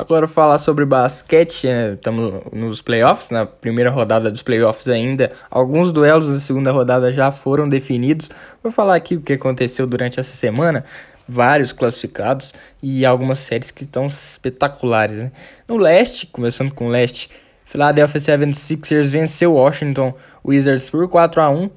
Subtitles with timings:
[0.00, 2.40] Agora falar sobre basquete, estamos né?
[2.54, 5.30] nos playoffs, na primeira rodada dos playoffs ainda.
[5.50, 8.30] Alguns duelos da segunda rodada já foram definidos.
[8.62, 10.86] Vou falar aqui o que aconteceu durante essa semana.
[11.28, 12.50] Vários classificados
[12.82, 15.18] e algumas séries que estão espetaculares.
[15.18, 15.32] Né?
[15.68, 17.28] No leste, começando com o leste,
[17.66, 21.70] Philadelphia 76ers venceu Washington Wizards por 4 a 1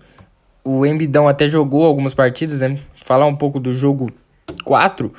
[0.63, 2.79] O Embidão até jogou algumas partidas, né?
[3.03, 4.09] Falar um pouco do jogo
[4.63, 5.13] 4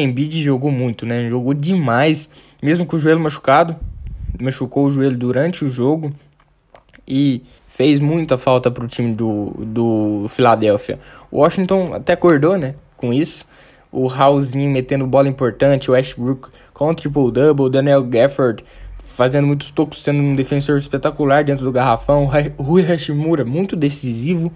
[0.00, 1.28] Embiid jogou muito, né?
[1.28, 2.28] Jogou demais,
[2.62, 3.76] mesmo com o joelho machucado.
[4.40, 6.12] Machucou o joelho durante o jogo
[7.06, 10.98] e fez muita falta para o time do, do Philadelphia.
[11.30, 12.74] O Washington até acordou, né?
[12.96, 13.46] Com isso.
[13.90, 18.64] O Raulzinho metendo bola importante, o Westbrook com triple-double, Daniel Gafford
[19.12, 24.50] fazendo muitos tocos, sendo um defensor espetacular dentro do garrafão, Rui Hashimura muito decisivo.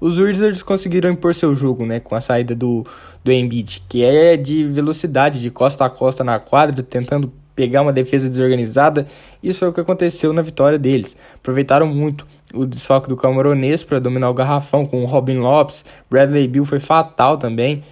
[0.00, 2.86] Os Wizards conseguiram impor seu jogo, né, com a saída do,
[3.24, 7.92] do Embiid, que é de velocidade, de costa a costa na quadra, tentando pegar uma
[7.92, 9.04] defesa desorganizada.
[9.42, 11.16] Isso foi o que aconteceu na vitória deles.
[11.34, 16.46] Aproveitaram muito o desfalque do Camaronês para dominar o garrafão com o Robin Lopes, Bradley
[16.46, 17.82] Bill foi fatal também.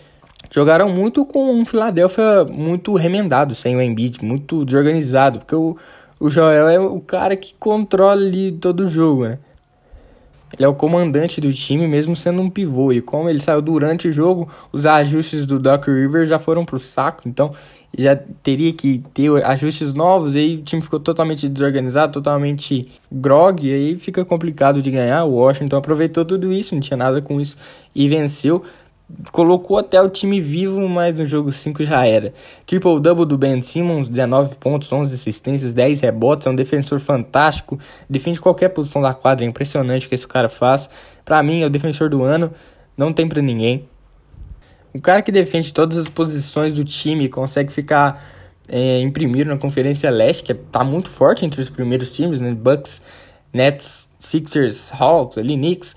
[0.50, 5.76] Jogaram muito com um Philadelphia muito remendado, sem o Embiid, muito desorganizado, porque o,
[6.20, 8.20] o Joel é o cara que controla
[8.60, 9.38] todo o jogo, né?
[10.52, 12.92] Ele é o comandante do time, mesmo sendo um pivô.
[12.92, 16.78] E como ele saiu durante o jogo, os ajustes do Doc River já foram pro
[16.78, 17.28] saco.
[17.28, 17.52] Então
[17.96, 20.36] já teria que ter ajustes novos.
[20.36, 23.66] E aí o time ficou totalmente desorganizado, totalmente grog.
[23.66, 25.24] E aí fica complicado de ganhar.
[25.24, 27.56] O Washington aproveitou tudo isso, não tinha nada com isso
[27.94, 28.62] e venceu
[29.30, 32.32] colocou até o time vivo, mas no jogo 5 já era.
[32.66, 37.78] Triple-double do Ben Simmons, 19 pontos, 11 assistências, 10 rebotes, é um defensor fantástico,
[38.10, 40.90] defende qualquer posição da quadra, é impressionante o que esse cara faz.
[41.24, 42.52] Para mim, é o defensor do ano,
[42.96, 43.88] não tem para ninguém.
[44.92, 48.20] O cara que defende todas as posições do time, consegue ficar
[48.68, 52.52] é, em primeiro na Conferência Leste, que tá muito forte entre os primeiros times, né?
[52.52, 53.02] Bucks,
[53.52, 55.94] Nets, Sixers, Hawks, ali, Knicks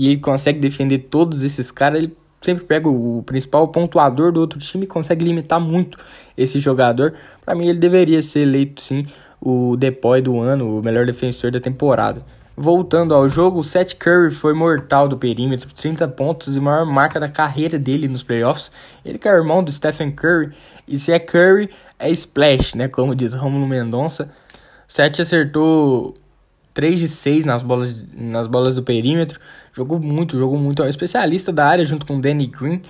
[0.00, 4.58] e ele consegue defender todos esses caras, ele sempre pega o principal pontuador do outro
[4.58, 5.98] time e consegue limitar muito
[6.36, 7.14] esse jogador.
[7.44, 9.06] Para mim, ele deveria ser eleito sim
[9.40, 12.20] o depoy do ano, o melhor defensor da temporada.
[12.56, 17.18] Voltando ao jogo, o Seth Curry foi mortal do perímetro, 30 pontos e maior marca
[17.18, 18.70] da carreira dele nos playoffs.
[19.02, 20.52] Ele que é irmão do Stephen Curry,
[20.86, 24.30] e se é Curry, é splash, né, como diz Romulo Mendonça.
[24.86, 26.12] Seth acertou
[26.74, 29.40] 3 de 6 nas bolas, nas bolas do perímetro.
[29.72, 30.82] Jogou muito, jogou muito.
[30.82, 32.82] É um especialista da área junto com o Danny Green.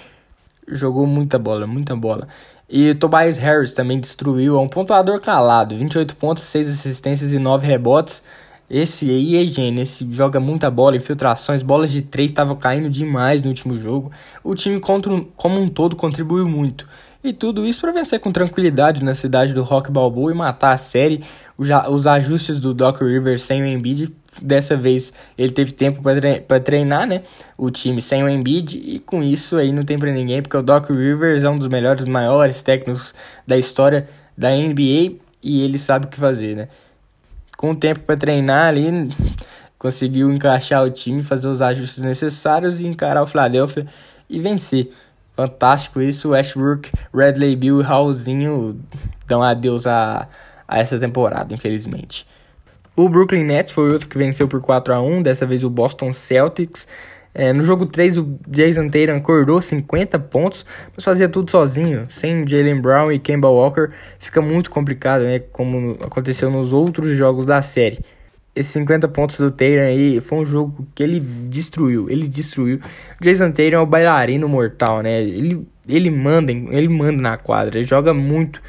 [0.68, 2.28] Jogou muita bola, muita bola.
[2.68, 4.56] E Tobias Harris também destruiu.
[4.56, 5.76] É um pontuador calado.
[5.76, 8.22] 28 pontos, 6 assistências e 9 rebotes.
[8.70, 13.42] Esse aí é gênio, esse joga muita bola, infiltrações, bolas de 3 estavam caindo demais
[13.42, 14.12] no último jogo.
[14.44, 16.88] O time contra, como um todo contribuiu muito.
[17.22, 20.78] E tudo isso para vencer com tranquilidade na cidade do Rock Balboa e matar a
[20.78, 21.20] série.
[21.58, 27.06] Os ajustes do Doc Rivers sem o Embiid, dessa vez ele teve tempo para treinar,
[27.06, 27.22] né?
[27.56, 30.62] O time sem o Embiid e com isso aí não tem para ninguém, porque o
[30.62, 33.14] Doc Rivers é um dos melhores, maiores técnicos
[33.46, 36.68] da história da NBA e ele sabe o que fazer, né?
[37.56, 39.08] Com o tempo para treinar ali,
[39.78, 43.86] conseguiu encaixar o time, fazer os ajustes necessários e encarar o Philadelphia
[44.28, 44.90] e vencer.
[45.34, 46.30] Fantástico isso.
[46.30, 48.80] Westbrook, Redley Bill e Raulzinho
[49.26, 50.28] dão adeus a,
[50.68, 52.26] a essa temporada, infelizmente.
[53.04, 56.12] O Brooklyn Nets foi outro que venceu por 4 a 1 dessa vez o Boston
[56.12, 56.86] Celtics.
[57.32, 62.06] É, no jogo 3, o Jason Tatum acordou 50 pontos, mas fazia tudo sozinho.
[62.08, 65.38] Sem Jalen Brown e Kemba Walker, fica muito complicado, né?
[65.38, 68.00] Como aconteceu nos outros jogos da série
[68.54, 72.10] esses 50 pontos do Tatum aí foi um jogo que ele destruiu.
[72.10, 72.80] Ele destruiu.
[73.20, 75.22] O Jason Tatum é o bailarino mortal, né?
[75.22, 78.60] Ele, ele manda, ele manda na quadra, ele joga muito.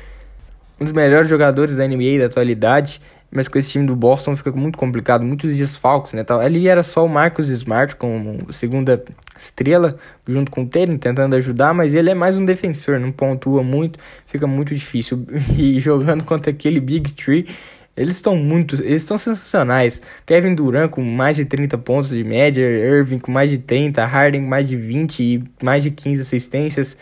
[0.79, 2.99] Um dos melhores jogadores da NBA da atualidade,
[3.31, 6.25] mas com esse time do Boston fica muito complicado, muitos desfalques, né?
[6.43, 9.03] Ali era só o Marcus Smart como segunda
[9.39, 9.97] estrela,
[10.27, 13.97] junto com o Tatum, tentando ajudar, mas ele é mais um defensor, não pontua muito,
[14.25, 15.25] fica muito difícil.
[15.57, 17.45] E jogando contra aquele Big Tree,
[17.95, 20.01] eles estão muito, eles estão sensacionais.
[20.25, 24.41] Kevin Durant com mais de 30 pontos de média, Irving com mais de 30, Harden
[24.43, 26.97] com mais de 20 e mais de 15 assistências.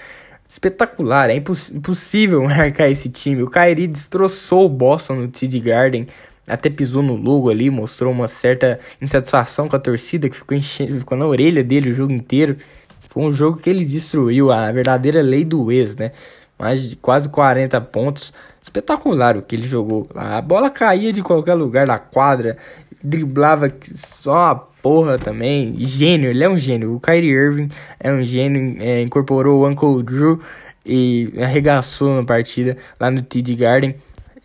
[0.49, 3.43] Espetacular, é imposs impossível marcar esse time.
[3.43, 6.07] O Kyrie destroçou o Boston no TD Garden,
[6.47, 11.15] até pisou no logo ali, mostrou uma certa insatisfação com a torcida que ficou, ficou
[11.15, 12.57] na orelha dele o jogo inteiro.
[12.99, 16.11] Foi um jogo que ele destruiu, a verdadeira lei do ex, né?
[16.57, 20.37] Mais de quase 40 pontos espetacular o que ele jogou lá.
[20.37, 22.57] A bola caía de qualquer lugar da quadra,
[23.03, 25.75] driblava só porra também.
[25.79, 26.95] Gênio, ele é um gênio.
[26.95, 30.39] O Kyrie Irving é um gênio, é, incorporou o Uncle Drew
[30.85, 33.95] e arregaçou na partida lá no TD Garden.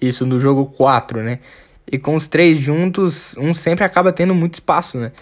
[0.01, 1.39] Isso no jogo 4, né?
[1.91, 5.13] E com os três juntos, um sempre acaba tendo muito espaço, né?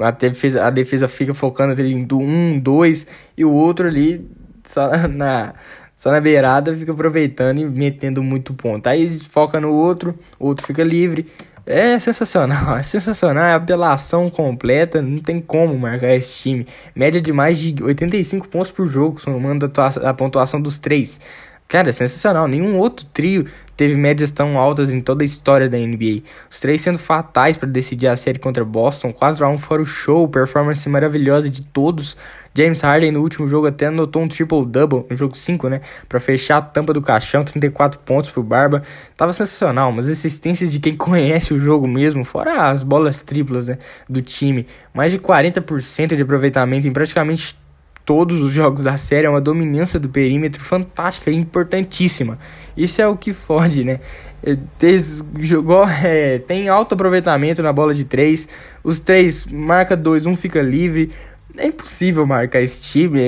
[0.00, 1.74] A defesa, a defesa fica focando
[2.06, 4.26] do um, dois, e o outro ali
[4.64, 5.54] só na,
[5.96, 8.86] só na beirada fica aproveitando e metendo muito ponto.
[8.86, 11.26] Aí foca no outro, o outro fica livre.
[11.64, 16.66] É sensacional, é sensacional, é apelação completa, não tem como marcar esse time.
[16.94, 21.20] Média de mais de 85 pontos por jogo, somando a, a pontuação dos três.
[21.68, 22.46] Cara, é sensacional.
[22.46, 23.46] Nenhum outro trio
[23.82, 26.22] teve médias tão altas em toda a história da NBA.
[26.48, 29.12] Os três sendo fatais para decidir a série contra Boston.
[29.12, 32.16] 4 a 1 fora o show, performance maravilhosa de todos.
[32.54, 35.80] James Harden no último jogo até anotou um triple-double, no jogo 5, né?
[36.08, 38.84] Pra fechar a tampa do caixão, 34 pontos pro Barba.
[39.16, 43.78] Tava sensacional, mas assistências de quem conhece o jogo mesmo, fora as bolas triplas né,
[44.08, 44.64] do time.
[44.94, 47.56] Mais de 40% de aproveitamento em praticamente
[48.04, 52.38] todos os jogos da série, é uma dominância do perímetro fantástica e importantíssima.
[52.76, 54.00] Isso é o que fode, né?
[54.44, 54.56] É,
[55.40, 58.48] jogou, é, tem alto aproveitamento na bola de três.
[58.82, 61.10] Os três marca dois, um fica livre.
[61.56, 63.20] É impossível marcar esse time,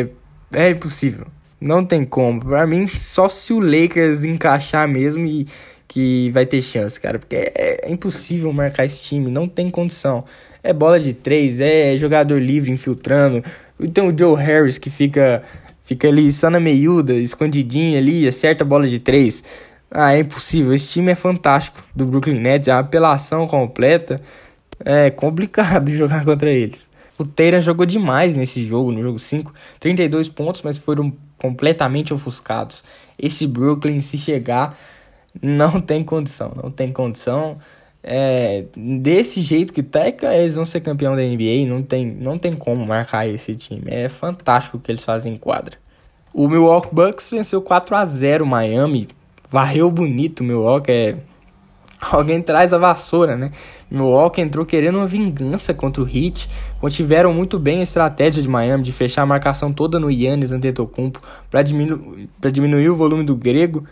[0.52, 1.26] é, é impossível.
[1.60, 2.44] Não tem como.
[2.44, 5.46] Pra mim, só se o Lakers encaixar mesmo e
[5.86, 7.18] que vai ter chance, cara.
[7.18, 10.24] Porque é, é impossível marcar esse time, não tem condição.
[10.62, 13.44] É bola de três, é jogador livre infiltrando.
[13.78, 15.42] Então o Joe Harris que fica
[15.84, 19.44] fica ali só na meiuda, escondidinho ali, acerta a bola de três.
[19.90, 20.72] Ah, é impossível.
[20.74, 24.20] Esse time é fantástico do Brooklyn Nets, é uma apelação completa.
[24.84, 26.88] É complicado jogar contra eles.
[27.16, 29.54] O Tatum jogou demais nesse jogo, no jogo 5.
[29.78, 32.82] 32 pontos, mas foram completamente ofuscados.
[33.16, 34.76] Esse Brooklyn, se chegar,
[35.40, 36.52] não tem condição.
[36.60, 37.58] Não tem condição.
[38.06, 41.66] É, desse jeito que tá, eles vão ser campeão da NBA.
[41.66, 43.84] Não tem, não tem como marcar esse time.
[43.86, 45.78] É fantástico o que eles fazem em quadra.
[46.32, 49.08] O Milwaukee Bucks venceu 4 a 0 Miami.
[49.48, 50.92] Varreu bonito o Milwaukee.
[50.92, 51.16] É
[52.10, 53.50] Alguém traz a vassoura, né?
[53.90, 56.48] Milwaukee entrou querendo uma vingança contra o Heat.
[56.80, 61.20] Contiveram muito bem a estratégia de Miami de fechar a marcação toda no Yannis Antetokounmpo
[61.50, 63.86] para diminu diminuir o volume do grego.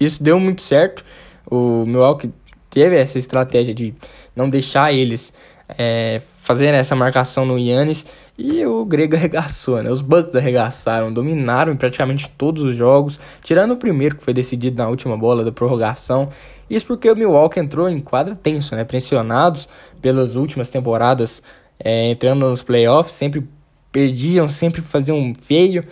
[0.00, 1.04] Isso deu muito certo.
[1.48, 2.32] O Milwaukee
[2.76, 3.94] teve essa estratégia de
[4.36, 5.32] não deixar eles
[5.78, 8.04] é, fazerem essa marcação no Yannis
[8.36, 9.90] e o grego arregaçou, né?
[9.90, 14.76] Os Bucks arregaçaram, dominaram em praticamente todos os jogos, tirando o primeiro que foi decidido
[14.76, 16.28] na última bola da prorrogação.
[16.68, 18.84] Isso porque o Milwaukee entrou em quadra tenso, né?
[18.84, 19.66] Pressionados
[20.02, 21.42] pelas últimas temporadas,
[21.82, 23.42] é, entrando nos playoffs, sempre
[23.90, 25.82] perdiam, sempre faziam feio,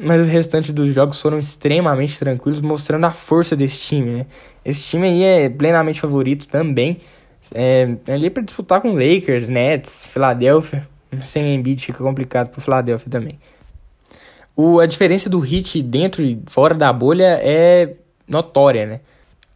[0.00, 4.26] mas o restante dos jogos foram extremamente tranquilos, mostrando a força desse time, né?
[4.64, 6.98] Esse time aí é plenamente favorito também,
[7.54, 10.88] é, ali para disputar com Lakers, Nets, Philadelphia.
[11.20, 13.38] Sem Embiid fica complicado pro Philadelphia também.
[14.54, 17.94] O, a diferença do Heat dentro e fora da bolha é
[18.28, 19.00] notória, né?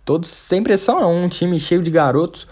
[0.04, 1.24] Todos sem pressão, não.
[1.24, 2.46] Um time cheio de garotos.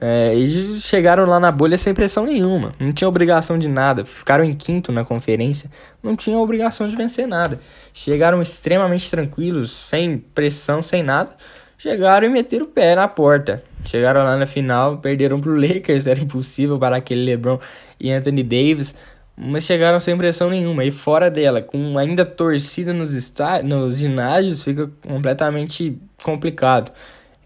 [0.00, 2.74] É, eles chegaram lá na bolha sem pressão nenhuma.
[2.80, 4.04] Não tinha obrigação de nada.
[4.04, 5.70] Ficaram em quinto na conferência.
[6.02, 7.60] Não tinham obrigação de vencer nada.
[7.92, 11.30] Chegaram extremamente tranquilos, sem pressão, sem nada.
[11.78, 13.62] Chegaram e meteram o pé na porta.
[13.84, 17.58] Chegaram lá na final, perderam pro Lakers, era impossível para aquele LeBron
[18.00, 18.96] e Anthony Davis,
[19.36, 20.84] mas chegaram sem pressão nenhuma.
[20.84, 23.10] E fora dela, com ainda torcida nos,
[23.62, 26.90] nos ginásios, fica completamente complicado.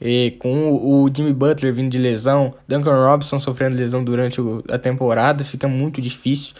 [0.00, 4.40] E com o Jimmy Butler vindo de lesão, Duncan Robinson sofrendo lesão durante
[4.70, 6.54] a temporada, fica muito difícil.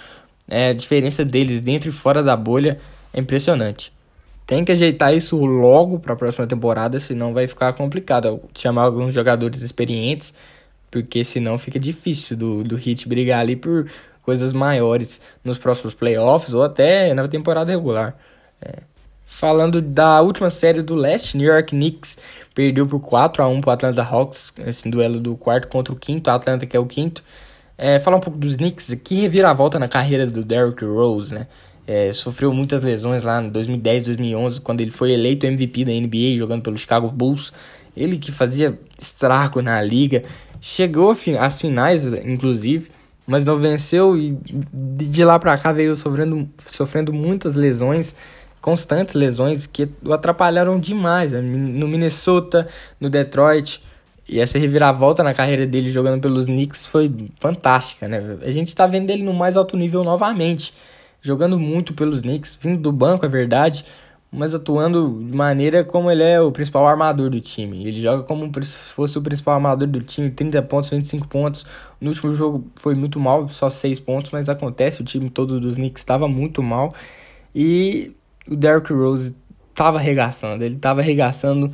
[0.49, 2.79] É, a diferença deles dentro e fora da bolha
[3.13, 3.93] é impressionante.
[4.47, 8.41] Tem que ajeitar isso logo para a próxima temporada, senão vai ficar complicado.
[8.57, 10.33] Chamar alguns jogadores experientes,
[10.91, 13.87] porque senão fica difícil do, do Hit brigar ali por
[14.23, 18.17] coisas maiores nos próximos playoffs ou até na temporada regular.
[18.61, 18.79] É.
[19.23, 22.17] Falando da última série do leste, New York Knicks
[22.59, 25.97] perdeu por 4 a 1 para o Atlanta Hawks, esse duelo do quarto contra o
[25.97, 27.23] quinto, a Atlanta que é o quinto.
[27.79, 31.47] É, falar um pouco dos Knicks, que reviravolta na carreira do Derrick Rose, né?
[31.87, 36.37] É, sofreu muitas lesões lá em 2010, 2011, quando ele foi eleito MVP da NBA
[36.37, 37.53] jogando pelo Chicago Bulls.
[37.97, 40.25] Ele que fazia estrago na liga,
[40.61, 42.89] chegou às finais, inclusive,
[43.25, 44.37] mas não venceu e
[44.73, 48.17] de lá para cá veio sofrendo, sofrendo muitas lesões,
[48.61, 51.33] constantes lesões que o atrapalharam demais.
[51.33, 51.41] Né?
[51.41, 52.69] No Minnesota,
[53.01, 53.83] no Detroit.
[54.29, 57.11] E essa reviravolta na carreira dele jogando pelos Knicks foi
[57.41, 58.37] fantástica, né?
[58.43, 60.75] A gente tá vendo ele no mais alto nível novamente
[61.21, 63.85] jogando muito pelos Knicks, vindo do banco, é verdade,
[64.31, 67.87] mas atuando de maneira como ele é o principal armador do time.
[67.87, 71.67] Ele joga como se fosse o principal armador do time, 30 pontos, 25 pontos.
[72.01, 75.77] No último jogo foi muito mal, só 6 pontos, mas acontece, o time todo dos
[75.77, 76.93] Knicks estava muito mal.
[77.55, 78.13] E
[78.51, 79.35] o Derrick Rose
[79.71, 81.73] estava arregaçando, ele estava arregaçando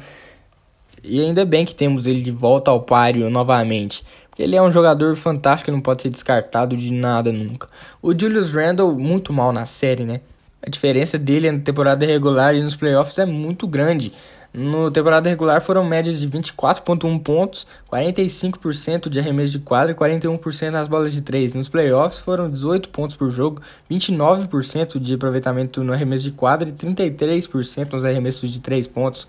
[1.03, 4.03] E ainda bem que temos ele de volta ao páreo novamente.
[4.39, 7.69] Ele é um jogador fantástico, não pode ser descartado de nada nunca.
[8.03, 10.21] O Julius Randle, muito mal na série, né?
[10.67, 14.13] A diferença dele na temporada regular e nos playoffs é muito grande.
[14.57, 20.71] No temporada regular foram médias de 24.1 pontos, 45% de arremesso de quadra e 41%
[20.71, 21.55] nas bolas de 3.
[21.55, 26.73] Nos playoffs foram 18 pontos por jogo, 29% de aproveitamento no arremesso de quadra e
[26.73, 29.27] 33% nos arremessos de 3 pontos.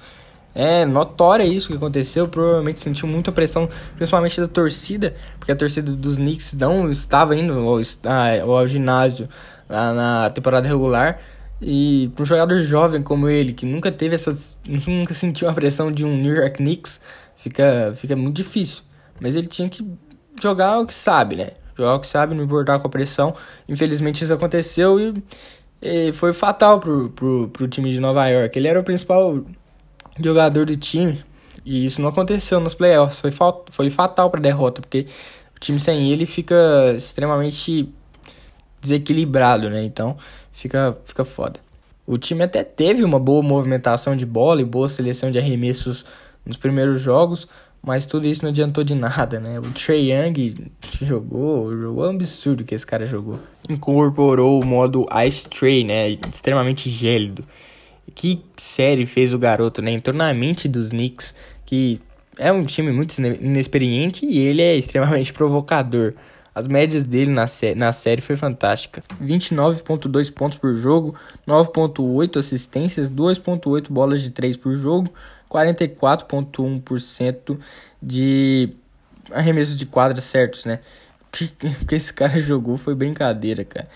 [0.54, 5.92] É notória isso que aconteceu, provavelmente sentiu muita pressão, principalmente da torcida, porque a torcida
[5.92, 7.80] dos Knicks não estava indo ao,
[8.58, 9.28] ao ginásio
[9.68, 11.20] na temporada regular.
[11.68, 14.56] E para um jogador jovem como ele, que nunca teve essas.
[14.88, 17.02] nunca sentiu a pressão de um New York Knicks,
[17.36, 18.84] fica, fica muito difícil.
[19.20, 19.84] Mas ele tinha que
[20.40, 21.54] jogar o que sabe, né?
[21.76, 23.34] Jogar o que sabe, não importar com a pressão.
[23.68, 25.24] Infelizmente isso aconteceu e,
[25.82, 28.60] e foi fatal pro, pro, pro time de Nova York.
[28.60, 29.44] Ele era o principal
[30.24, 31.26] jogador do time.
[31.66, 33.20] E isso não aconteceu nos playoffs.
[33.20, 33.32] Foi,
[33.72, 35.08] foi fatal para a derrota, porque
[35.56, 37.92] o time sem ele fica extremamente
[38.80, 39.84] desequilibrado, né?
[39.84, 40.16] Então
[40.56, 41.60] fica, fica foda.
[42.08, 46.06] O time até teve uma boa movimentação de bola e boa seleção de arremessos
[46.46, 47.48] nos primeiros jogos,
[47.82, 49.60] mas tudo isso não adiantou de nada, né?
[49.60, 50.72] O Trey Young
[51.02, 53.40] jogou, jogou absurdo que esse cara jogou.
[53.70, 56.10] Incorporou o modo Ice Tray, né?
[56.32, 57.46] Extremamente gélido
[58.16, 59.92] que série fez o garoto, né?
[59.92, 61.36] Entrou na mente dos Knicks,
[61.66, 62.00] que
[62.38, 66.14] é um time muito inexperiente e ele é extremamente provocador.
[66.56, 69.04] As médias dele na, sé na série foi fantástica.
[69.22, 71.14] 29.2 pontos por jogo,
[71.46, 75.12] 9.8 assistências, 2.8 bolas de 3 por jogo,
[75.52, 77.60] 44.1%
[78.02, 78.70] de
[79.32, 80.80] arremessos de quadra certos, né?
[81.82, 83.90] O que esse cara jogou foi brincadeira, cara.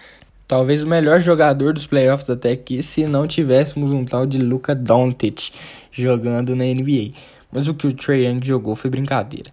[0.46, 4.76] Talvez o melhor jogador dos playoffs até aqui se não tivéssemos um tal de Luka
[4.76, 5.54] Doncic
[5.92, 7.14] jogando na NBA.
[7.50, 9.50] Mas o que o Trae Young jogou foi brincadeira.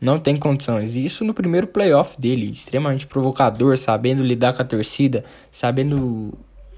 [0.00, 0.94] Não tem condições.
[0.94, 6.34] Isso no primeiro playoff dele, extremamente provocador, sabendo lidar com a torcida, sabendo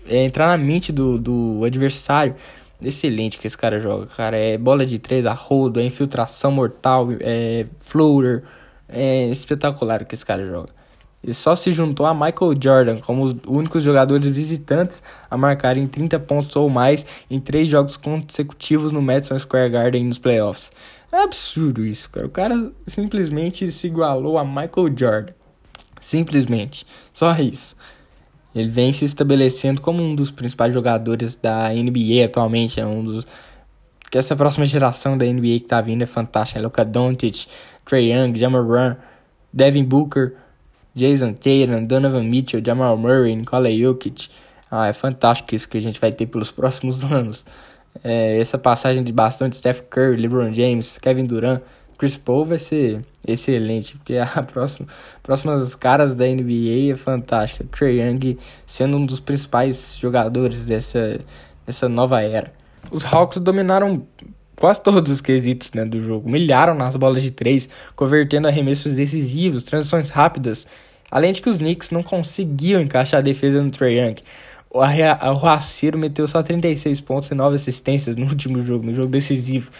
[0.06, 2.34] é, entrar na mente do, do adversário.
[2.82, 4.36] Excelente que esse cara joga, cara.
[4.36, 8.44] É bola de três a rodo, é infiltração mortal, é floater.
[8.88, 10.78] É espetacular que esse cara joga
[11.22, 16.18] e só se juntou a Michael Jordan como os únicos jogadores visitantes a marcarem 30
[16.20, 20.70] pontos ou mais em três jogos consecutivos no Madison Square Garden nos playoffs.
[21.10, 22.26] É absurdo isso, cara.
[22.26, 25.32] O cara simplesmente se igualou a Michael Jordan.
[26.00, 26.86] Simplesmente.
[27.12, 27.76] Só isso.
[28.54, 33.26] Ele vem se estabelecendo como um dos principais jogadores da NBA atualmente, é um dos
[34.10, 36.60] que essa próxima geração da NBA que tá vindo é fantástica.
[36.60, 37.46] Luka Doncic,
[37.84, 38.96] Trae Young, Jamoran,
[39.52, 40.34] Devin Booker,
[40.94, 44.28] Jason Tatum, Donovan Mitchell, Jamal Murray, Nikola Jokic.
[44.70, 47.44] Ah, é fantástico isso que a gente vai ter pelos próximos anos.
[48.02, 51.60] É, essa passagem de bastante Steph Curry, LeBron James, Kevin Durant,
[51.98, 54.86] Chris Paul vai ser excelente, porque a próxima,
[55.22, 57.64] próximas caras da NBA é fantástica.
[57.70, 61.18] Trey Young sendo um dos principais jogadores dessa,
[61.66, 62.52] dessa nova era.
[62.90, 64.06] Os Hawks dominaram
[64.56, 66.30] quase todos os quesitos né, do jogo.
[66.30, 70.66] Milharam nas bolas de três, convertendo arremessos decisivos, transições rápidas
[71.10, 74.16] Além de que os Knicks não conseguiam encaixar a defesa no Trae Young.
[74.70, 79.70] O Arruaceiro meteu só 36 pontos e 9 assistências no último jogo, no jogo decisivo.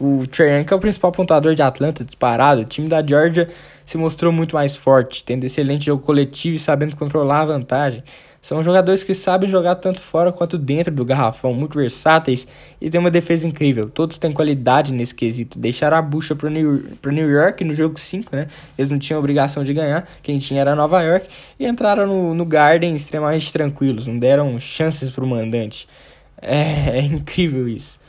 [0.00, 2.62] O Trae Young é o principal pontuador de Atlanta, disparado.
[2.62, 3.48] O time da Georgia
[3.84, 8.02] se mostrou muito mais forte, tendo excelente jogo coletivo e sabendo controlar a vantagem.
[8.42, 12.44] São jogadores que sabem jogar tanto fora quanto dentro do garrafão, muito versáteis
[12.80, 13.88] e têm uma defesa incrível.
[13.88, 15.60] Todos têm qualidade nesse quesito.
[15.60, 18.48] Deixaram a bucha para New, New York no jogo 5, né?
[18.76, 21.28] Eles não tinham obrigação de ganhar, quem tinha era Nova York.
[21.56, 25.88] E entraram no, no Garden extremamente tranquilos, não deram chances para o mandante.
[26.36, 28.00] É, é, incrível isso.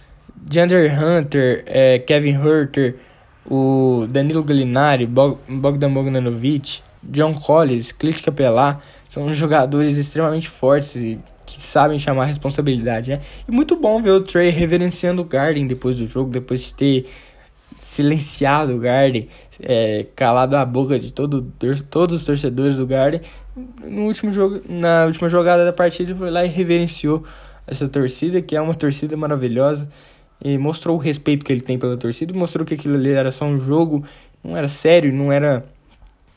[0.51, 2.95] Jander Hunter, é, Kevin Herter,
[3.45, 8.79] o Danilo Gallinari, Bogdan Bogdanovic, John Collins, Clint Capela
[9.09, 13.19] são jogadores extremamente fortes e que sabem chamar responsabilidade, né?
[13.47, 17.05] E muito bom ver o Trey reverenciando o Garden depois do jogo, depois de ter
[17.79, 19.27] silenciado o Garden,
[19.61, 21.45] é, calado a boca de todo,
[21.89, 23.21] todos os torcedores do Garden.
[23.83, 27.23] No último jogo, na última jogada da partida, ele foi lá e reverenciou
[27.67, 29.89] essa torcida, que é uma torcida maravilhosa,
[30.43, 33.45] e mostrou o respeito que ele tem pela torcida, mostrou que aquilo ali era só
[33.45, 34.03] um jogo,
[34.43, 35.63] não era sério, não era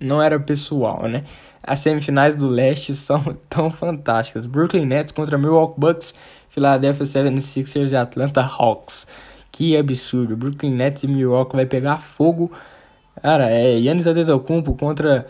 [0.00, 1.24] não era pessoal, né?
[1.62, 4.46] As semifinais do leste são tão fantásticas.
[4.46, 6.14] Brooklyn Nets contra Milwaukee Bucks,
[6.48, 9.06] Philadelphia 76ers e Atlanta Hawks.
[9.50, 10.36] Que absurdo.
[10.36, 12.52] Brooklyn Nets e Milwaukee vai pegar fogo.
[13.22, 15.26] Cara, é Yannis Antetokounmpo contra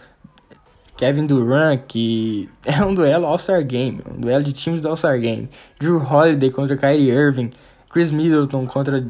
[0.97, 5.49] Kevin Durant, que é um duelo All-Star Game, um duelo de times do All-Star Game.
[5.79, 7.51] Drew Holiday contra Kyrie Irving,
[7.91, 9.07] Chris Middleton contra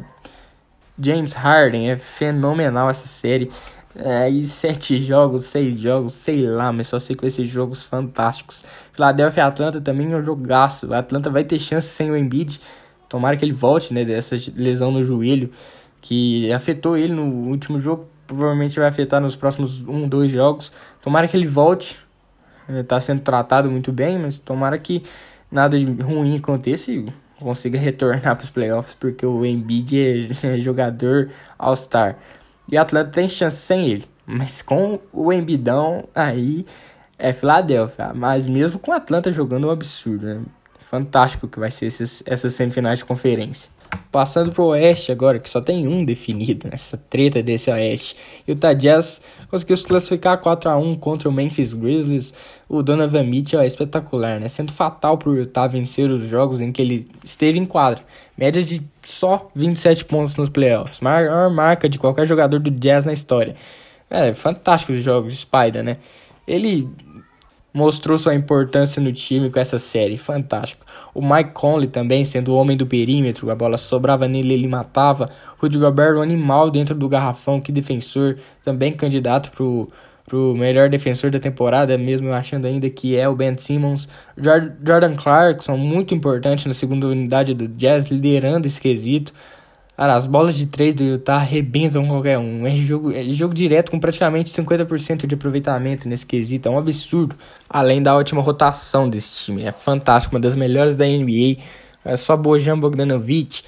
[0.98, 3.50] James Harden, é fenomenal essa série.
[3.98, 8.62] É, e sete jogos, seis jogos, sei lá, mas só sei com esses jogos fantásticos.
[8.92, 10.92] Philadelphia e Atlanta também é um jogaço.
[10.92, 12.60] A Atlanta vai ter chance sem o Embiid.
[13.08, 15.50] Tomara que ele volte, né, dessa lesão no joelho
[16.02, 18.06] que afetou ele no último jogo.
[18.26, 20.72] Provavelmente vai afetar nos próximos um, dois jogos.
[21.00, 21.98] Tomara que ele volte.
[22.68, 25.02] Está sendo tratado muito bem, mas tomara que
[25.50, 27.06] nada de ruim aconteça e
[27.40, 32.16] consiga retornar para os playoffs, porque o Embiid é jogador All-Star.
[32.70, 34.04] E o Atlanta tem chance sem ele.
[34.26, 36.66] Mas com o Embidão, aí
[37.18, 38.12] é Filadélfia.
[38.14, 40.40] Mas mesmo com o Atlanta jogando um absurdo, né?
[40.90, 43.70] Fantástico que vai ser esses, essas semifinais de conferência.
[44.10, 48.16] Passando pro Oeste agora, que só tem um definido nessa treta desse Oeste.
[48.46, 52.34] E o Jazz conseguiu se classificar 4 a 1 contra o Memphis Grizzlies.
[52.68, 54.48] O Donovan Mitchell é espetacular, né?
[54.48, 58.02] Sendo fatal pro Utah vencer os jogos em que ele esteve em quadro.
[58.36, 61.00] Média de só 27 pontos nos playoffs.
[61.00, 63.54] Maior marca de qualquer jogador do Jazz na história.
[64.08, 65.96] É, fantástico os jogos de Spider, né?
[66.46, 66.88] Ele
[67.76, 70.86] mostrou sua importância no time com essa série, fantástico.
[71.12, 75.28] O Mike Conley também, sendo o homem do perímetro, a bola sobrava nele, ele matava.
[75.58, 79.90] Rudy Gobert, um animal dentro do garrafão, que defensor, também candidato pro,
[80.26, 84.08] pro melhor defensor da temporada, mesmo achando ainda que é o Ben Simmons.
[84.36, 89.32] Jordan Clarkson, muito importante na segunda unidade do Jazz, liderando esse quesito.
[89.96, 92.66] Cara, as bolas de três do Utah arrebentam qualquer um.
[92.66, 96.68] É jogo, é jogo direto com praticamente 50% de aproveitamento nesse quesito.
[96.68, 97.34] É um absurdo.
[97.70, 99.62] Além da ótima rotação desse time.
[99.62, 100.34] É fantástico.
[100.34, 101.62] Uma das melhores da NBA.
[102.04, 103.62] É só Bojan Bogdanovic,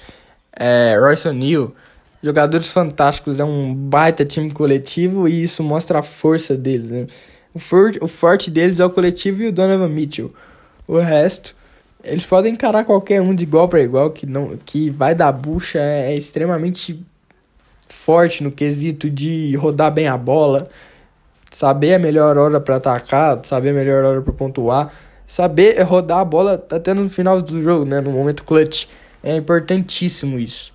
[0.53, 1.73] é, Royce O'Neal.
[2.21, 3.39] Jogadores fantásticos.
[3.39, 6.91] É um baita time coletivo e isso mostra a força deles.
[6.91, 7.07] Né?
[7.53, 10.33] O, for, o forte deles é o coletivo e o Donovan Mitchell.
[10.87, 11.55] O resto
[12.03, 15.79] eles podem encarar qualquer um de igual para igual, que não que vai dar bucha,
[15.79, 17.03] é, é extremamente
[17.89, 20.69] forte no quesito de rodar bem a bola,
[21.51, 24.93] saber a melhor hora para atacar, saber a melhor hora para pontuar,
[25.27, 28.87] saber rodar a bola até no final do jogo, né, no momento clutch.
[29.21, 30.71] É importantíssimo isso.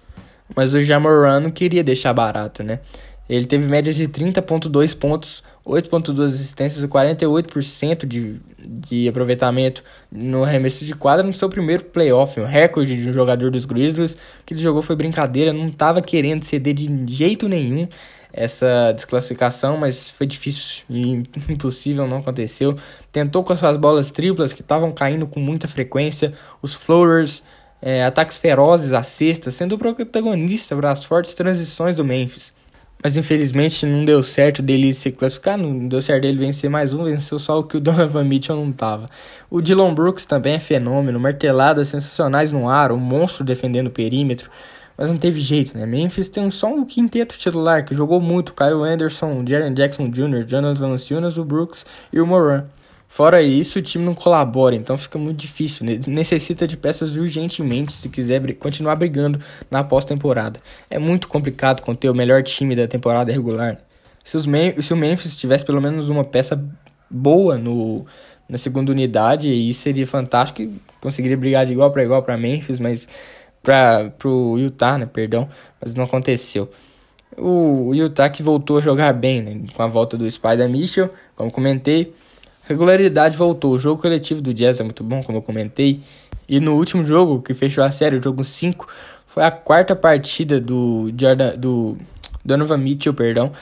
[0.55, 2.81] Mas o Jamoran não queria deixar barato, né?
[3.29, 10.85] Ele teve média de 30.2 pontos 8.2 assistências e 48% de, de aproveitamento no arremesso
[10.85, 14.17] de quadra no seu primeiro playoff, um recorde de um jogador dos Grizzlies.
[14.45, 17.89] Que ele jogou foi brincadeira, não estava querendo ceder de jeito nenhum
[18.31, 22.77] essa desclassificação, mas foi difícil e impossível, não aconteceu.
[23.11, 27.43] Tentou com as suas bolas triplas que estavam caindo com muita frequência, os floaters,
[27.87, 32.55] é, ataques ferozes à cesta, sendo o protagonista para as fortes transições do Memphis.
[33.03, 37.05] Mas infelizmente não deu certo dele se classificar, não deu certo dele vencer mais um,
[37.05, 39.11] venceu só o que o Donovan Mitchell não tava.
[39.51, 44.51] O Dylan Brooks também é fenômeno, marteladas sensacionais no ar, um monstro defendendo o perímetro.
[44.97, 45.85] Mas não teve jeito, né?
[45.85, 50.81] Memphis tem só um quinteto titular que jogou muito: Kyle Anderson, Jaren Jackson Jr., Jonathan
[50.81, 52.65] Valanciunas, o Brooks e o Moran.
[53.15, 55.87] Fora isso, o time não colabora, então fica muito difícil.
[56.09, 59.39] Necessita de peças urgentemente se quiser br continuar brigando
[59.71, 60.59] na pós-temporada.
[60.91, 63.79] É muito complicado conter o melhor time da temporada regular.
[64.25, 64.47] Se, os
[64.85, 66.61] se o Memphis tivesse pelo menos uma peça
[67.09, 68.05] boa no,
[68.49, 72.81] na segunda unidade, aí seria fantástico e conseguiria brigar de igual para igual para Memphis,
[72.81, 73.07] mas
[73.63, 75.49] para o Utah, né, perdão,
[75.81, 76.69] mas não aconteceu.
[77.39, 81.53] O Utah que voltou a jogar bem, né, com a volta do Spider Mitchell, como
[81.53, 82.13] comentei,
[82.67, 83.73] Regularidade voltou.
[83.73, 86.01] O jogo coletivo do Jazz é muito bom, como eu comentei.
[86.49, 88.87] E no último jogo, que fechou a série, o jogo 5,
[89.27, 91.97] foi a quarta partida do, Jordan, do
[92.45, 93.53] Donovan Mitchell, perdão,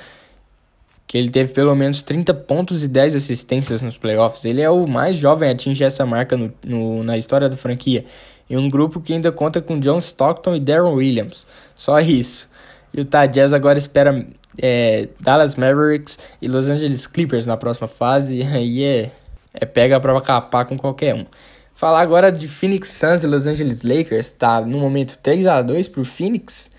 [1.06, 4.44] que ele teve pelo menos 30 pontos e 10 assistências nos playoffs.
[4.44, 8.04] Ele é o mais jovem a atingir essa marca no, no, na história da franquia.
[8.48, 11.46] E um grupo que ainda conta com John Stockton e Darren Williams.
[11.74, 12.50] Só isso.
[12.92, 14.26] E o Jazz agora espera
[14.58, 18.38] é, Dallas Mavericks e Los Angeles Clippers na próxima fase.
[18.54, 19.10] Aí é,
[19.54, 21.26] é pega pra capar com qualquer um.
[21.74, 25.88] Falar agora de Phoenix Suns e Los Angeles Lakers, tá no momento 3 a 2
[25.88, 26.70] pro Phoenix.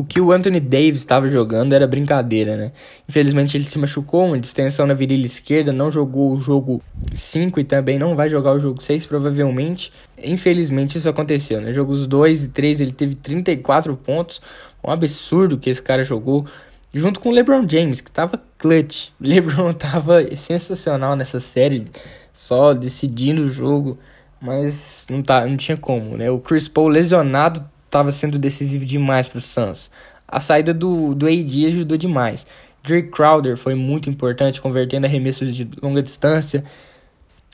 [0.00, 2.72] O que o Anthony Davis estava jogando era brincadeira, né?
[3.06, 6.80] Infelizmente ele se machucou, uma distensão na virilha esquerda, não jogou o jogo
[7.14, 9.92] 5 e também não vai jogar o jogo 6, provavelmente.
[10.16, 11.70] Infelizmente isso aconteceu, né?
[11.74, 14.40] Jogos 2 e 3 ele teve 34 pontos,
[14.82, 16.46] um absurdo que esse cara jogou.
[16.92, 19.10] Junto com o LeBron James, que tava clutch.
[19.20, 21.86] O LeBron tava sensacional nessa série,
[22.32, 23.98] só decidindo o jogo,
[24.40, 26.30] mas não, tá, não tinha como, né?
[26.30, 29.90] O Chris Paul lesionado tava sendo decisivo demais pro Suns.
[30.26, 32.46] A saída do, do AD ajudou demais.
[32.82, 36.64] Drake Crowder foi muito importante, convertendo arremessos de longa distância.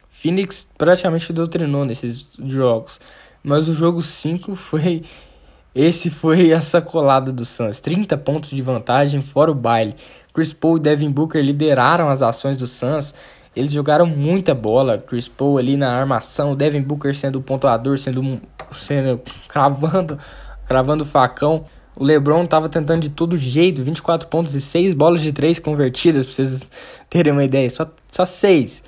[0.08, 3.00] Phoenix praticamente doutrinou nesses jogos.
[3.42, 5.02] Mas o jogo 5 foi
[5.78, 9.94] Esse foi a sacolada do Suns, 30 pontos de vantagem fora o baile.
[10.32, 13.12] Chris Paul e Devin Booker lideraram as ações do Suns.
[13.54, 14.96] Eles jogaram muita bola.
[14.96, 18.40] Chris Paul ali na armação, Devin Booker sendo o pontuador, sendo,
[18.74, 20.18] sendo cravando,
[20.66, 21.66] cravando facão.
[21.94, 26.24] O LeBron estava tentando de todo jeito, 24 pontos e 6 bolas de 3 convertidas,
[26.24, 26.66] para vocês
[27.10, 28.82] terem uma ideia, só, só 6.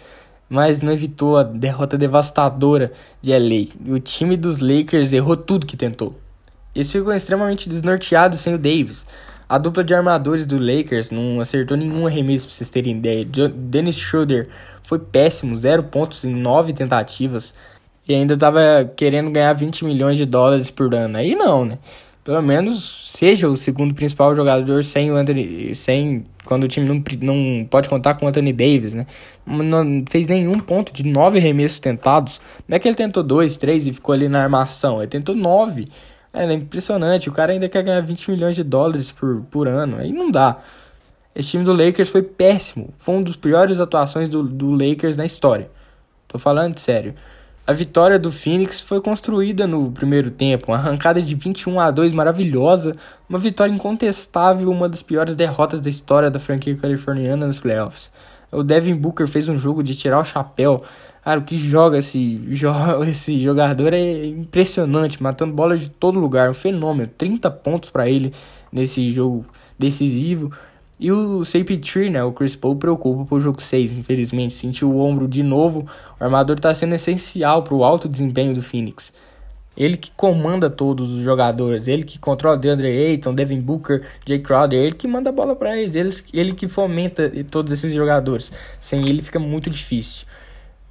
[0.48, 3.94] Mas não evitou a derrota devastadora de LA.
[3.94, 6.16] O time dos Lakers errou tudo que tentou.
[6.79, 9.05] Eles ficam extremamente desnorteados sem o Davis.
[9.49, 13.25] A dupla de armadores do Lakers não acertou nenhum arremesso pra vocês terem ideia.
[13.25, 14.49] Dennis Schroeder
[14.85, 17.53] foi péssimo, 0 pontos em 9 tentativas.
[18.09, 21.19] E ainda tava querendo ganhar 20 milhões de dólares por ano.
[21.19, 21.79] Aí não, né?
[22.23, 25.75] Pelo menos seja o segundo principal jogador sem o Anthony.
[25.75, 29.05] Sem, quando o time não, não pode contar com o Anthony Davis, né?
[29.45, 32.41] Não fez nenhum ponto de 9 arremessos tentados.
[32.69, 34.99] Não é que ele tentou 2, 3 e ficou ali na armação.
[34.99, 35.88] Ele tentou 9.
[36.38, 37.29] É, é impressionante.
[37.29, 39.96] O cara ainda quer ganhar 20 milhões de dólares por, por ano.
[39.98, 40.59] Aí não dá.
[41.35, 42.94] Esse time do Lakers foi péssimo.
[42.96, 45.68] Foi uma das piores atuações do, do Lakers na história.
[46.29, 47.14] Tô falando sério.
[47.66, 52.14] A vitória do Phoenix foi construída no primeiro tempo, uma arrancada de 21 a 2
[52.14, 52.94] maravilhosa,
[53.29, 58.11] uma vitória incontestável, uma das piores derrotas da história da franquia californiana nos playoffs.
[58.51, 60.83] O Devin Booker fez um jogo de tirar o chapéu,
[61.29, 66.49] Cara, o que joga esse, joga, esse jogador é impressionante, matando bola de todo lugar,
[66.49, 67.11] um fenômeno.
[67.19, 68.33] 30 pontos para ele
[68.73, 69.45] nesse jogo
[69.79, 70.51] decisivo.
[70.99, 74.55] E o CP3, né, o Chris Paul, preocupa pro jogo 6, infelizmente.
[74.55, 75.87] Sentiu o ombro de novo.
[76.19, 79.12] O armador está sendo essencial para o alto desempenho do Phoenix.
[79.77, 84.79] Ele que comanda todos os jogadores, ele que controla DeAndre Ayton, Devin Booker, Jay Crowder,
[84.81, 88.51] ele que manda a bola para eles, ele, ele que fomenta todos esses jogadores.
[88.81, 90.27] Sem ele fica muito difícil.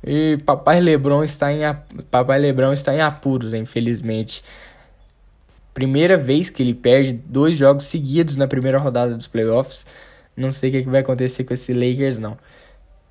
[0.03, 1.61] E papai Lebron está em
[2.09, 4.43] papai Lebron está em apuros, infelizmente.
[5.73, 9.85] Primeira vez que ele perde dois jogos seguidos na primeira rodada dos playoffs.
[10.35, 12.37] Não sei o que, vai acontecer com esse Lakers não.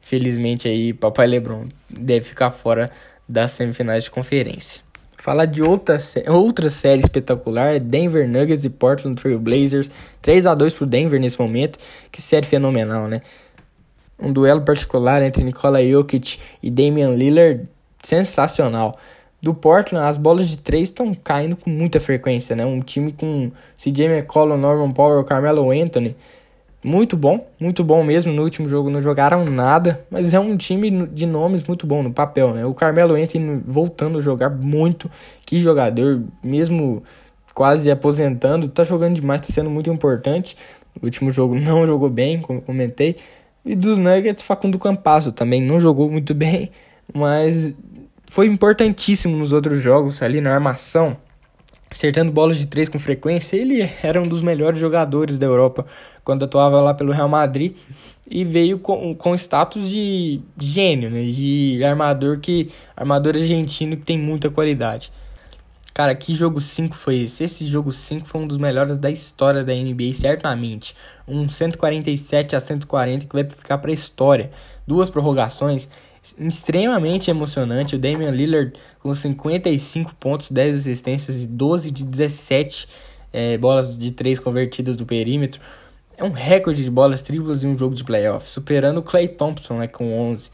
[0.01, 2.90] Felizmente aí papai Lebron deve ficar fora
[3.29, 4.81] das semifinais de conferência.
[5.18, 9.90] Falar de outra, outra série espetacular, Denver Nuggets e Portland Trail Blazers,
[10.22, 11.81] 3 a 2 pro Denver nesse momento.
[12.12, 13.22] Que série fenomenal, né?
[14.18, 17.68] Um duelo particular entre Nikola Jokic e Damian Lillard
[18.02, 18.92] sensacional.
[19.42, 22.64] Do Portland, as bolas de três estão caindo com muita frequência, né?
[22.64, 26.16] Um time com CJ McCollum, Norman Powell, Carmelo Anthony,
[26.87, 28.33] muito bom, muito bom mesmo.
[28.33, 32.12] No último jogo não jogaram nada, mas é um time de nomes muito bom no
[32.12, 32.64] papel, né?
[32.64, 35.11] O Carmelo Anthony voltando a jogar muito,
[35.44, 37.02] que jogador, mesmo
[37.52, 40.57] quase aposentando, tá jogando demais, tá sendo muito importante.
[40.94, 43.16] No último jogo não jogou bem, como comentei,
[43.66, 46.70] e dos Nuggets, Facundo Campasso também não jogou muito bem,
[47.12, 47.74] mas
[48.26, 51.16] foi importantíssimo nos outros jogos ali na armação,
[51.90, 53.57] acertando bolas de três com frequência.
[53.57, 55.85] Ele era um dos melhores jogadores da Europa
[56.24, 57.74] quando atuava lá pelo Real Madrid
[58.29, 61.24] e veio com, com status de gênio, né?
[61.24, 65.11] de armador que armador argentino que tem muita qualidade.
[65.97, 67.43] Cara, que jogo 5 foi esse?
[67.43, 70.95] Esse jogo 5 foi um dos melhores da história da NBA, certamente.
[71.27, 74.51] Um 147 a 140 que vai ficar para a história.
[74.87, 75.89] Duas prorrogações
[76.39, 77.97] extremamente emocionante.
[77.97, 82.87] O Damian Lillard com 55 pontos, 10 assistências e 12 de 17
[83.33, 85.63] é, bolas de 3 convertidas do perímetro.
[86.15, 89.79] É um recorde de bolas triplas em um jogo de playoff, superando o Clay Thompson
[89.79, 90.51] né, com 11.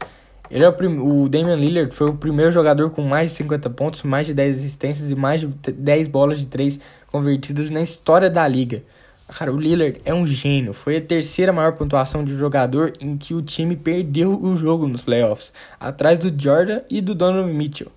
[0.51, 0.99] Ele é o, prim...
[0.99, 4.57] o Damian Lillard foi o primeiro jogador com mais de 50 pontos, mais de 10
[4.57, 8.83] assistências e mais de 10 bolas de 3 convertidas na história da liga.
[9.27, 10.73] Cara, o Lillard é um gênio.
[10.73, 15.01] Foi a terceira maior pontuação de jogador em que o time perdeu o jogo nos
[15.01, 17.91] playoffs, atrás do Jordan e do Donovan Mitchell.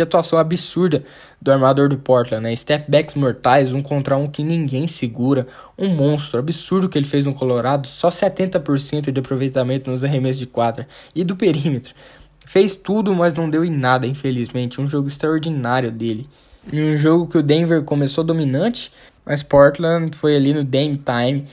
[0.00, 1.04] Que atuação absurda
[1.42, 2.56] do armador do Portland, né?
[2.56, 5.46] Step backs mortais, um contra um que ninguém segura.
[5.76, 10.46] Um monstro, absurdo que ele fez no Colorado, só 70% de aproveitamento nos arremessos de
[10.46, 11.94] quadra e do perímetro.
[12.46, 14.80] Fez tudo, mas não deu em nada, infelizmente.
[14.80, 16.24] Um jogo extraordinário dele.
[16.72, 18.90] Em um jogo que o Denver começou dominante,
[19.26, 21.44] mas Portland foi ali no Dame Time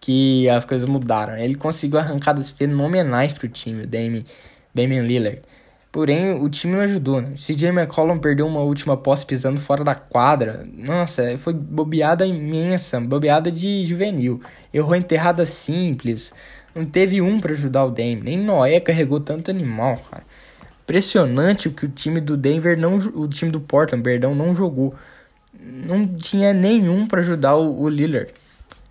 [0.00, 1.36] que as coisas mudaram.
[1.36, 4.24] Ele conseguiu arrancadas fenomenais para o time, o Dame,
[4.72, 5.40] Damian Lillard.
[5.96, 7.32] Porém, o time não ajudou, né?
[7.36, 10.68] CJ McCollum perdeu uma última posse pisando fora da quadra.
[10.76, 14.42] Nossa, foi bobeada imensa, bobeada de juvenil.
[14.74, 16.34] Errou enterrada simples.
[16.74, 18.20] Não teve um para ajudar o Dame.
[18.22, 20.22] Nem Noé carregou tanto animal, cara.
[20.82, 24.94] Impressionante o que o time do Denver não, o time do Portland, perdão, não jogou.
[25.58, 28.34] Não tinha nenhum para ajudar o, o Lillard.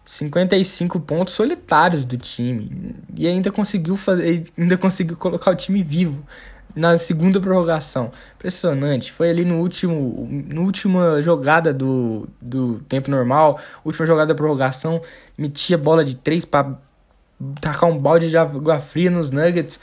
[0.08, 6.24] 55 pontos solitários do time e ainda conseguiu fazer, ainda conseguiu colocar o time vivo
[6.76, 8.12] na segunda prorrogação.
[8.36, 9.12] Impressionante.
[9.12, 15.02] Foi ali no último, na última jogada do, do tempo normal, última jogada da prorrogação,
[15.38, 16.78] metia bola de três para
[17.62, 19.80] tacar um balde de água fria nos Nuggets.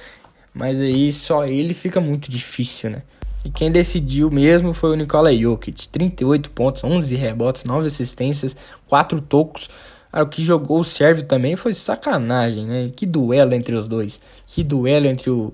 [0.55, 3.03] Mas aí só ele fica muito difícil, né?
[3.45, 5.89] E quem decidiu mesmo foi o Nikola Jokic.
[5.89, 8.55] 38 pontos, 11 rebotes, 9 assistências,
[8.87, 9.69] 4 tocos.
[10.13, 12.91] o que jogou o Sérvio também foi sacanagem, né?
[12.95, 14.21] Que duelo entre os dois.
[14.47, 15.53] Que duelo entre o,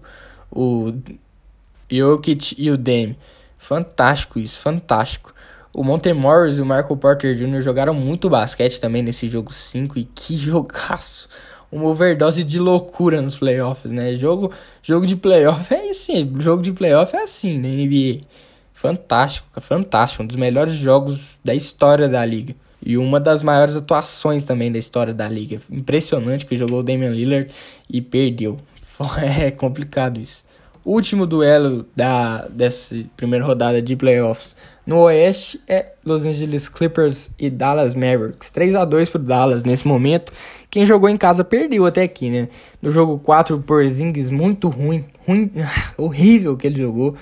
[0.51, 0.93] o
[1.91, 3.17] Jokic e o Dame.
[3.57, 5.35] Fantástico isso, fantástico.
[5.73, 7.61] O Monte Morris e o Michael Porter Jr.
[7.61, 11.29] jogaram muito basquete também nesse jogo 5 e que jogaço.
[11.71, 14.15] Uma overdose de loucura nos playoffs, né?
[14.15, 14.51] Jogo,
[14.83, 18.21] jogo de playoff é assim, jogo de playoff é assim na NBA.
[18.73, 22.55] Fantástico, fantástico, um dos melhores jogos da história da liga.
[22.85, 25.61] E uma das maiores atuações também da história da liga.
[25.71, 27.53] Impressionante que jogou o Damian Lillard
[27.91, 28.59] e perdeu.
[29.23, 30.48] É complicado isso
[30.85, 34.57] último duelo da, dessa primeira rodada de playoffs
[34.89, 38.49] no Oeste é Los Angeles Clippers e Dallas Mavericks.
[38.49, 40.33] 3 a 2 pro Dallas nesse momento.
[40.71, 42.49] Quem jogou em casa perdeu até aqui, né?
[42.81, 45.51] No jogo 4, o Porzingis muito ruim, ruim,
[45.99, 47.15] horrível que ele jogou.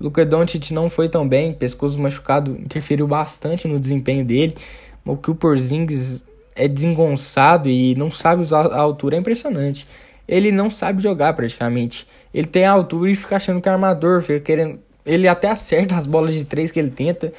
[0.00, 4.56] Luka Doncic não foi tão bem, pescoço machucado interferiu bastante no desempenho dele.
[5.04, 6.20] O que o Porzingis
[6.56, 9.84] é desengonçado e não sabe usar a altura é impressionante
[10.26, 12.06] ele não sabe jogar praticamente.
[12.32, 14.78] Ele tem altura e fica achando que é armador, fica querendo.
[15.04, 17.32] Ele até acerta as bolas de três que ele tenta,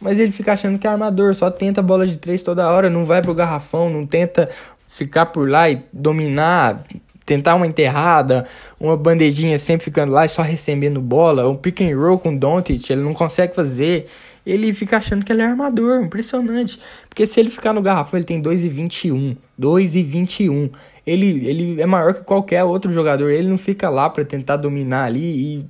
[0.00, 3.04] mas ele fica achando que é armador, só tenta bola de três toda hora, não
[3.04, 4.48] vai pro garrafão, não tenta
[4.88, 6.84] ficar por lá e dominar,
[7.24, 8.46] tentar uma enterrada,
[8.78, 12.90] uma bandejinha sempre ficando lá e só recebendo bola, um pick and roll com Doncic,
[12.90, 14.06] ele não consegue fazer.
[14.44, 16.80] Ele fica achando que ele é armador, impressionante.
[17.08, 19.36] Porque se ele ficar no garrafão, ele tem 2,21.
[19.60, 20.70] 2,21
[21.10, 23.30] ele, ele é maior que qualquer outro jogador.
[23.30, 25.66] Ele não fica lá para tentar dominar ali e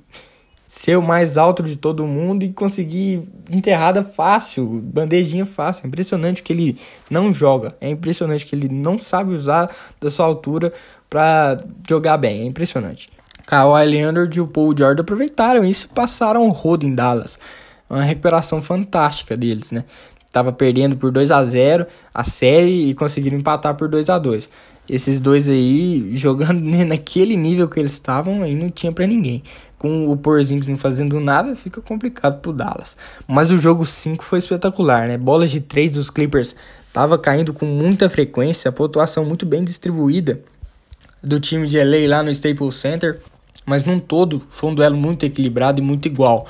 [0.67, 5.81] ser o mais alto de todo mundo e conseguir enterrada fácil, bandejinha fácil.
[5.83, 6.77] É impressionante que ele
[7.09, 7.69] não joga.
[7.81, 9.65] É impressionante que ele não sabe usar
[9.99, 10.71] da sua altura
[11.09, 12.41] para jogar bem.
[12.41, 13.07] É impressionante.
[13.47, 17.39] Kawhi Leonard e o Paul George aproveitaram isso e passaram o rodo em Dallas.
[17.89, 19.83] Uma recuperação fantástica deles, né?
[20.31, 24.47] Tava perdendo por 2 a 0 a série e conseguiram empatar por 2 a 2
[24.91, 29.41] esses dois aí jogando naquele nível que eles estavam, aí não tinha para ninguém.
[29.77, 32.97] Com o Porzingis não fazendo nada, fica complicado pro Dallas.
[33.25, 35.17] Mas o jogo 5 foi espetacular, né?
[35.17, 36.57] Bolas de 3 dos Clippers
[36.91, 40.41] tava caindo com muita frequência, pontuação muito bem distribuída
[41.23, 43.21] do time de LA lá no Staples Center,
[43.65, 46.45] mas num todo foi um duelo muito equilibrado e muito igual.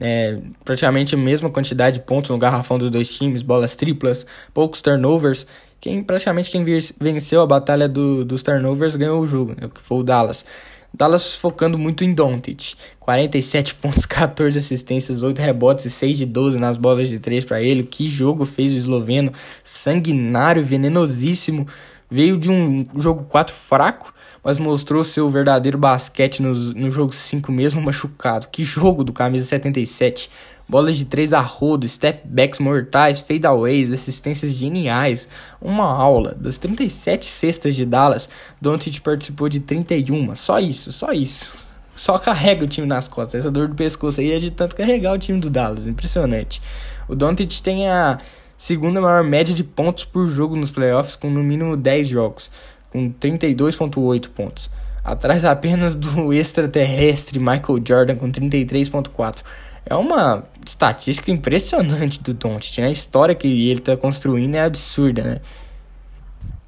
[0.00, 4.24] É, praticamente a mesma quantidade de pontos no garrafão dos dois times, bolas triplas,
[4.54, 5.46] poucos turnovers
[5.80, 6.64] quem praticamente quem
[7.00, 10.44] venceu a batalha do, dos turnovers ganhou o jogo, né, que foi o Dallas.
[10.92, 12.74] Dallas focando muito em Doncic.
[12.98, 17.62] 47 pontos, 14 assistências, 8 rebotes e 6 de 12 nas bolas de 3 para
[17.62, 17.84] ele.
[17.84, 21.66] Que jogo fez o esloveno, sanguinário, venenosíssimo.
[22.10, 24.12] Veio de um jogo 4 fraco,
[24.42, 28.48] mas mostrou seu verdadeiro basquete no, no jogo 5 mesmo machucado.
[28.48, 30.30] Que jogo do camisa 77
[30.68, 35.28] bolas de três a rodo, step backs mortais, fadeaways, assistências geniais.
[35.60, 36.34] Uma aula.
[36.38, 38.28] Das 37 cestas de Dallas,
[38.60, 40.36] Doncic participou de 31.
[40.36, 41.68] Só isso, só isso.
[41.94, 43.40] Só carrega o time nas costas.
[43.40, 45.86] Essa dor do pescoço aí é de tanto carregar o time do Dallas.
[45.86, 46.62] Impressionante.
[47.08, 48.18] O Doncic tem a
[48.56, 52.52] segunda maior média de pontos por jogo nos playoffs, com no mínimo 10 jogos,
[52.90, 54.70] com 32,8 pontos.
[55.02, 59.38] Atrás apenas do extraterrestre Michael Jordan, com 33,4.
[59.86, 62.88] É uma estatística impressionante do Doncic, né?
[62.88, 65.40] A história que ele está construindo é absurda, né?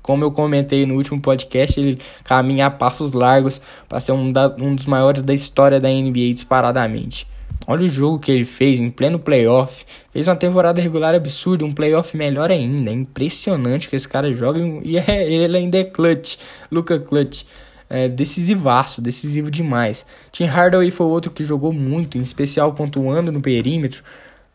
[0.00, 4.48] Como eu comentei no último podcast, ele caminha a passos largos para ser um, da,
[4.58, 7.28] um dos maiores da história da NBA disparadamente.
[7.66, 9.84] Olha o jogo que ele fez em pleno playoff.
[10.12, 12.90] Fez uma temporada regular absurda, um playoff melhor ainda.
[12.90, 16.36] É impressionante que esse cara joga e é, ele ainda é clutch,
[16.70, 17.44] Luca Clutch
[17.92, 20.06] é, decisivaço, decisivo demais.
[20.32, 24.02] Tim Hardaway foi outro que jogou muito, em especial pontuando no perímetro.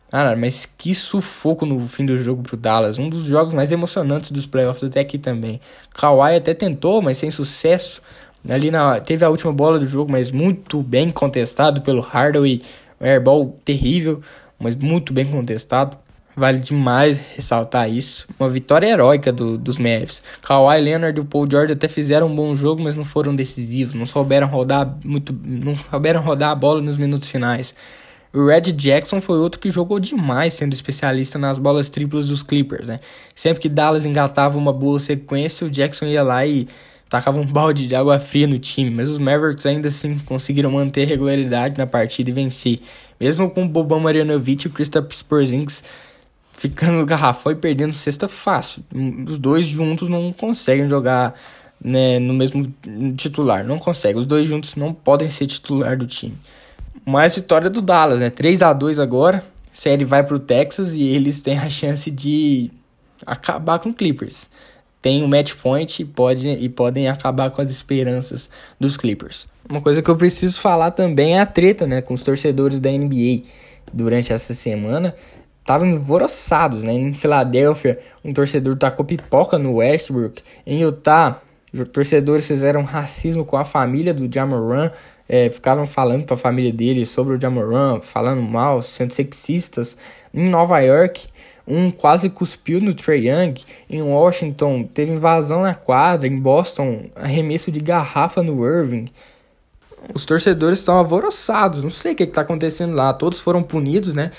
[0.10, 2.98] Cara, mas que sufoco no fim do jogo pro Dallas.
[2.98, 5.62] Um dos jogos mais emocionantes dos playoffs até aqui também.
[5.94, 8.02] Kawhi até tentou, mas sem sucesso.
[8.50, 12.62] Ali na, teve a última bola do jogo, mas muito bem contestado pelo Hardaway.
[13.00, 14.22] Um airball terrível,
[14.60, 15.98] mas muito bem contestado.
[16.36, 18.28] Vale demais ressaltar isso.
[18.40, 20.24] Uma vitória heróica do, dos Mavs.
[20.44, 23.96] Kawhi Leonard e o Paul George até fizeram um bom jogo, mas não foram decisivos.
[23.96, 27.74] Não souberam rodar muito, não souberam rodar a bola nos minutos finais.
[28.32, 32.86] O Red Jackson foi outro que jogou demais, sendo especialista nas bolas triplas dos Clippers,
[32.86, 33.00] né?
[33.34, 36.68] Sempre que Dallas engatava uma boa sequência, o Jackson ia lá e
[37.10, 41.06] tacava um balde de água fria no time, mas os Mavericks ainda assim conseguiram manter
[41.06, 42.80] regularidade na partida e vencer.
[43.20, 45.84] Mesmo com o Boban Marjanovic e o Kristaps Porzingis
[46.54, 48.84] ficando no garrafão e perdendo cesta fácil.
[49.28, 51.34] Os dois juntos não conseguem jogar
[51.80, 52.74] né, no mesmo
[53.16, 54.20] titular, não conseguem.
[54.20, 56.36] Os dois juntos não podem ser titular do time.
[57.06, 58.30] Mais vitória do Dallas, né?
[58.30, 59.44] 3 a 2 agora.
[59.72, 62.72] Série vai pro Texas e eles têm a chance de
[63.26, 64.50] acabar com o Clippers
[65.08, 69.48] tem um match point e, pode, e podem acabar com as esperanças dos Clippers.
[69.70, 72.92] Uma coisa que eu preciso falar também é a treta né, com os torcedores da
[72.92, 73.44] NBA
[73.94, 75.16] durante essa semana.
[75.62, 76.92] Estavam alvoroçados, né?
[76.92, 80.44] Em Filadélfia, um torcedor tacou pipoca no Westbrook.
[80.66, 81.42] Em Utah,
[81.94, 84.92] torcedores fizeram racismo com a família do Jamoran.
[85.30, 89.98] É, ficavam falando para a família dele sobre o Jamoran, falando mal, sendo sexistas.
[90.34, 91.28] Em Nova York,
[91.68, 93.56] um quase cuspiu no Trey Young.
[93.90, 96.28] Em Washington, teve invasão na quadra.
[96.28, 99.10] Em Boston, arremesso de garrafa no Irving.
[100.14, 101.84] Os torcedores estão alvoroçados.
[101.84, 103.14] Não sei o que está acontecendo lá.
[103.14, 104.32] Todos foram punidos, né?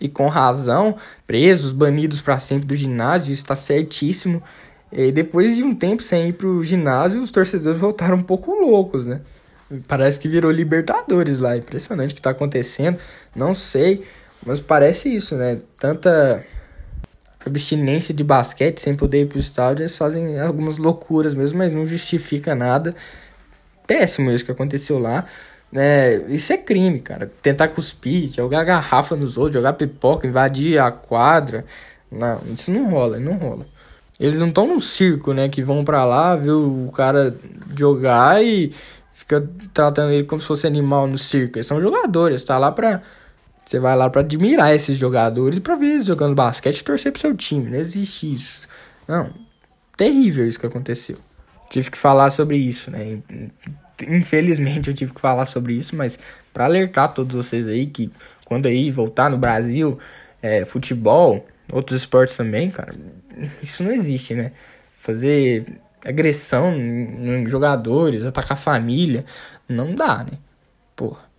[0.00, 3.32] E com razão, presos, banidos para sempre do ginásio.
[3.32, 4.42] Isso está certíssimo.
[4.90, 9.04] E depois de um tempo sem ir pro ginásio, os torcedores voltaram um pouco loucos,
[9.04, 9.20] né?
[9.86, 11.56] Parece que virou Libertadores lá.
[11.56, 12.98] Impressionante o que está acontecendo.
[13.36, 14.02] Não sei.
[14.44, 15.58] Mas parece isso, né?
[15.78, 16.44] Tanta
[17.44, 21.86] abstinência de basquete sem poder ir pro estádio, eles fazem algumas loucuras mesmo, mas não
[21.86, 22.94] justifica nada.
[23.86, 25.24] Péssimo isso que aconteceu lá.
[25.72, 27.30] né isso é crime, cara.
[27.42, 31.64] Tentar cuspir, jogar garrafa nos outros, jogar pipoca, invadir a quadra.
[32.10, 33.66] Não, isso não rola, não rola.
[34.18, 35.48] Eles não estão num circo, né?
[35.48, 37.34] Que vão para lá, ver o cara
[37.76, 38.72] jogar e
[39.12, 41.56] fica tratando ele como se fosse animal no circo.
[41.58, 43.02] Eles são jogadores, tá lá pra
[43.70, 47.20] você vai lá para admirar esses jogadores, para ver eles jogando basquete e torcer pro
[47.20, 47.70] seu time.
[47.70, 48.66] Não existe isso.
[49.06, 49.32] Não.
[49.96, 51.16] Terrível isso que aconteceu.
[51.70, 53.20] Tive que falar sobre isso, né?
[54.08, 56.18] Infelizmente eu tive que falar sobre isso, mas
[56.52, 58.10] para alertar todos vocês aí que
[58.44, 59.96] quando aí voltar no Brasil,
[60.42, 62.92] é, futebol, outros esportes também, cara,
[63.62, 64.50] isso não existe, né?
[64.98, 65.64] Fazer
[66.04, 69.24] agressão em jogadores, atacar família,
[69.68, 70.38] não dá, né?
[70.96, 71.29] Porra.